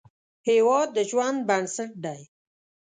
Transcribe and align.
هیواد 0.49 0.87
د 0.95 0.97
ژوند 1.09 1.39
بنسټ 1.47 1.91
دی 2.03 2.21